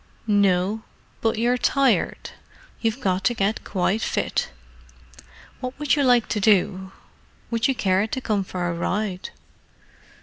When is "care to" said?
7.75-8.19